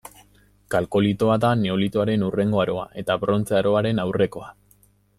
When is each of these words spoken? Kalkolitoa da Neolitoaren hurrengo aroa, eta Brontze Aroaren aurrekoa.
Kalkolitoa 0.75 1.35
da 1.43 1.51
Neolitoaren 1.59 2.25
hurrengo 2.29 2.65
aroa, 2.65 2.89
eta 3.03 3.19
Brontze 3.25 3.59
Aroaren 3.63 4.03
aurrekoa. 4.07 4.53